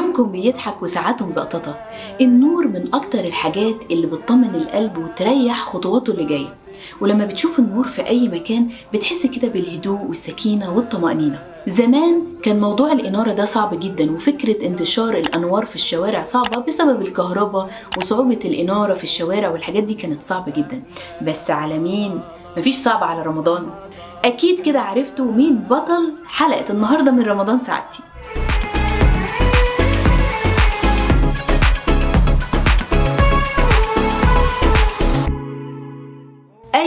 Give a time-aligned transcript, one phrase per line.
[0.00, 1.76] منكم بيضحك وساعاته مزقططة.
[2.20, 6.54] النور من أكتر الحاجات اللي بتطمن القلب وتريح خطواته اللي جاية.
[7.00, 11.42] ولما بتشوف النور في أي مكان بتحس كده بالهدوء والسكينة والطمأنينة.
[11.66, 17.70] زمان كان موضوع الإنارة ده صعب جدا وفكرة انتشار الأنوار في الشوارع صعبة بسبب الكهرباء
[17.98, 20.82] وصعوبة الإنارة في الشوارع والحاجات دي كانت صعبة جدا.
[21.22, 22.20] بس على مين؟
[22.56, 23.70] مفيش صعب على رمضان.
[24.24, 28.00] أكيد كده عرفتوا مين بطل حلقة النهاردة من رمضان سعادتي.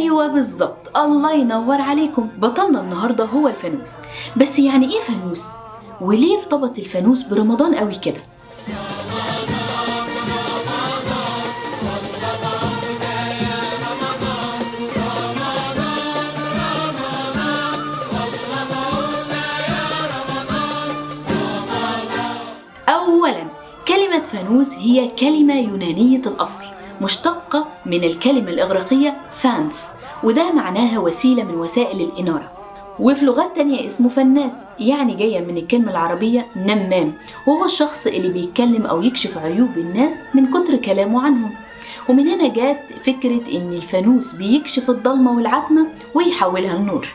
[0.00, 2.28] أيوه بالظبط الله ينور عليكم.
[2.38, 3.92] بطلنا النهارده هو الفانوس.
[4.36, 5.46] بس يعني إيه فانوس؟
[6.00, 8.20] وليه ارتبط الفانوس برمضان قوي كده؟
[22.88, 23.44] اولا
[23.88, 26.79] كلمة فانوس هي كلمة يونانية الأصل.
[27.00, 29.88] مشتقة من الكلمة الإغريقية فانس
[30.24, 32.50] وده معناها وسيلة من وسائل الإنارة.
[32.98, 37.12] وفي لغات تانية اسمه فناس يعني جاية من الكلمة العربية نمام
[37.46, 41.50] وهو الشخص اللي بيتكلم أو يكشف عيوب الناس من كتر كلامه عنهم.
[42.08, 47.08] ومن هنا جات فكرة إن الفانوس بيكشف الضلمة والعتمة ويحولها لنور.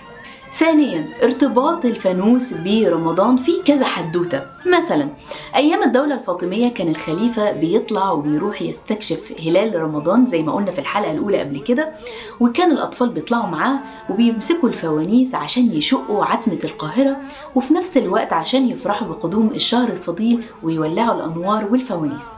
[0.60, 4.44] ثانيا ارتباط الفانوس برمضان فيه كذا حدوتة.
[4.78, 5.10] مثلا
[5.56, 11.12] أيام الدولة الفاطمية كان الخليفة بيطلع وبيروح يستكشف هلال رمضان زي ما قلنا في الحلقة
[11.12, 11.92] الأولى قبل كده
[12.40, 17.18] وكان الأطفال بيطلعوا معاه وبيمسكوا الفوانيس عشان يشقوا عتمة القاهرة
[17.56, 22.32] وفي نفس الوقت عشان يفرحوا بقدوم الشهر الفضيل ويولعوا الأنوار والفوانيس.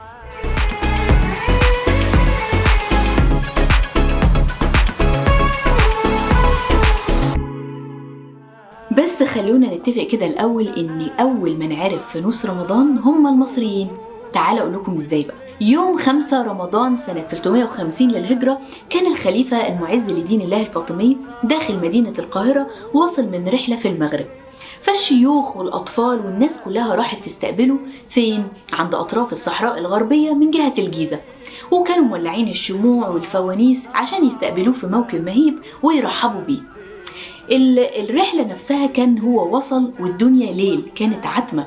[9.18, 13.88] بس خلونا نتفق كده الأول إن أول من عرف فانوس رمضان هم المصريين.
[14.32, 15.36] تعالوا أقول لكم إزاي بقى.
[15.60, 18.58] يوم 5 رمضان سنة 350 للهجرة
[18.90, 24.26] كان الخليفة المعز لدين الله الفاطمي داخل مدينة القاهرة واصل من رحلة في المغرب.
[24.80, 27.76] فالشيوخ والأطفال والناس كلها راحت تستقبله
[28.08, 31.20] فين؟ عند أطراف الصحراء الغربية من جهة الجيزة.
[31.70, 36.77] وكانوا مولعين الشموع والفوانيس عشان يستقبلوه في موكب مهيب ويرحبوا بيه.
[37.50, 41.66] الرحلة نفسها كان هو وصل والدنيا ليل كانت عتمة.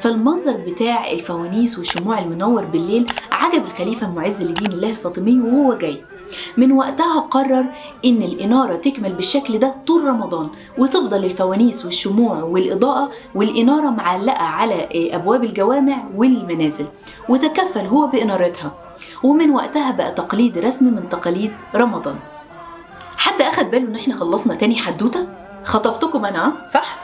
[0.00, 6.04] فالمنظر بتاع الفوانيس والشموع المنور بالليل عجب الخليفة المعز لدين الله الفاطمي وهو جاي.
[6.56, 7.64] من وقتها قرر
[8.04, 10.48] إن الإنارة تكمل بالشكل ده طول رمضان
[10.78, 16.86] وتفضل الفوانيس والشموع والإضاءة والإنارة معلقة على أبواب الجوامع والمنازل
[17.28, 18.72] وتكفل هو بإنارتها.
[19.24, 22.14] ومن وقتها بقى تقليد رسمي من تقاليد رمضان.
[23.22, 25.26] حد أخد باله إن إحنا خلصنا تاني حدوتة؟
[25.64, 26.98] خطفتكم أنا صح.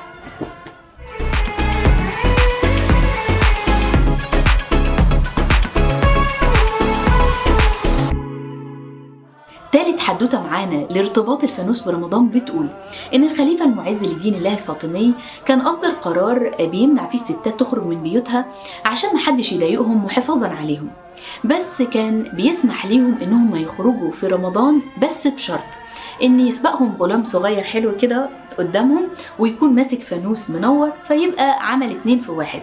[9.73, 12.69] تالت حدوتة معانا لارتباط الفانوس برمضان بتقول
[13.15, 15.15] إن الخليفة المعز لدين الله الفاطمي
[15.47, 18.47] كان أصدر قرار بيمنع فيه الستات تخرج من بيوتها
[18.87, 20.91] عشان محدش يضايقهم وحفاظا عليهم
[21.45, 25.65] بس كان بيسمح ليهم إنهم يخرجوا في رمضان بس بشرط
[26.23, 29.09] إن يسبقهم غلام صغير حلو كده قدامهم
[29.39, 32.62] ويكون ماسك فانوس منور فيبقى عمل اتنين في واحد.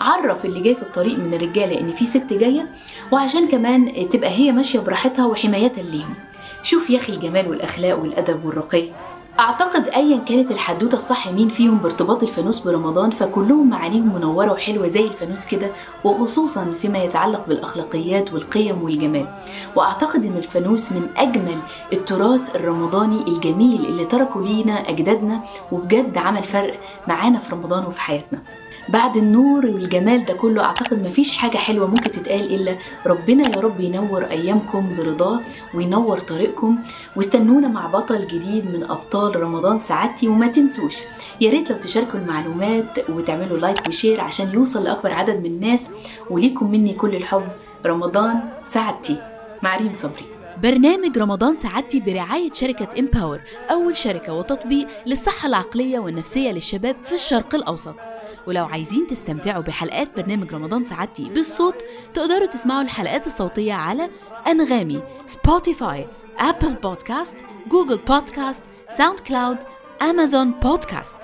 [0.00, 2.68] عرف اللي جاي في الطريق من الرجالة إن في ست جاية
[3.12, 6.14] وعشان كمان تبقى هي ماشية براحتها وحمايه ليهم.
[6.62, 8.88] شوف يا أخي الجمال والأخلاق والأدب والرقي.
[9.40, 15.06] أعتقد ايا كانت الحدوتة الصح مين فيهم بارتباط الفانوس برمضان فكلهم معانيهم منورة وحلوة زي
[15.06, 15.70] الفانوس كده
[16.04, 19.26] وخصوصا فيما يتعلق بالأخلاقيات والقيم والجمال.
[19.76, 21.58] وأعتقد إن الفانوس من أجمل
[21.92, 25.40] التراث الرمضاني الجميل اللي تركوا لينا أجدادنا
[25.72, 28.42] وبجد عمل فرق معانا في رمضان وفي حياتنا.
[28.88, 32.76] بعد النور والجمال ده كله أعتقد مفيش حاجة حلوة ممكن تتقال إلا
[33.06, 35.40] ربنا يا رب ينور أيامكم برضاه
[35.74, 36.78] وينور طريقكم.
[37.16, 40.96] واستنونا مع بطل جديد من أبطال رمضان سعادتي وما تنسوش.
[41.40, 45.90] يا ريت لو تشاركوا المعلومات وتعملوا like و share عشان يوصل لأكبر عدد من الناس
[46.30, 47.48] وليكم مني كل الحب.
[47.86, 49.16] رمضان سعادتي.
[49.62, 50.26] مع ريم صبري.
[50.62, 53.40] برنامج رمضان سعادتي برعاية شركة Empower
[53.70, 57.94] أول شركة وتطبيق للصحة العقلية والنفسية للشباب في الشرق الأوسط.
[58.46, 61.74] ولو عايزين تستمتعوا بحلقات برنامج رمضان سعادتي بالصوت
[62.14, 64.10] تقدروا تسمعوا الحلقات الصوتية على
[64.46, 66.06] أنغامي Spotify
[66.38, 67.36] Apple Podcast
[67.68, 69.58] Google Podcast SoundCloud
[70.02, 71.16] Amazon Podcast